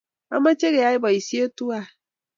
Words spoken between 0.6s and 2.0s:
keyai poisyet twai